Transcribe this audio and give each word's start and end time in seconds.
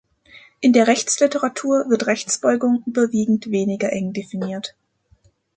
In 0.61 0.73
der 0.73 0.87
Rechtsliteratur 0.87 1.85
wird 1.87 2.07
Rechtsbeugung 2.07 2.81
überwiegend 2.87 3.51
weniger 3.51 3.93
eng 3.93 4.13
definiert. 4.13 4.75